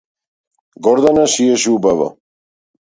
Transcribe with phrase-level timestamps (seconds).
[0.85, 2.09] Гордана шиеше убаво.